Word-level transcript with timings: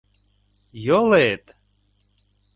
Йолет! 0.85 1.45